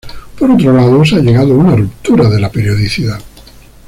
Por 0.39 0.49
otro 0.49 0.73
lado, 0.73 1.05
se 1.05 1.17
ha 1.17 1.19
llegado 1.19 1.53
a 1.53 1.57
una 1.57 1.75
ruptura 1.75 2.27
de 2.27 2.39
la 2.39 2.49
periodicidad. 2.49 3.19